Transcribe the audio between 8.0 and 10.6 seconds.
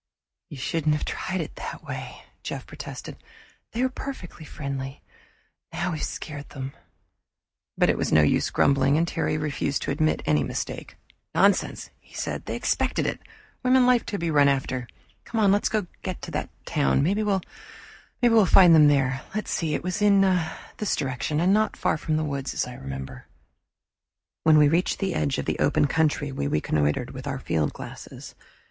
no use grumbling, and Terry refused to admit any